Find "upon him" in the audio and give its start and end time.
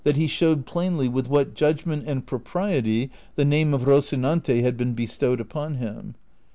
5.39-6.15